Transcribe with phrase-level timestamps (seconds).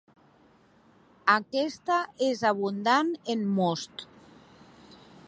[1.33, 1.99] Aquesta
[2.29, 4.07] és abundant en most.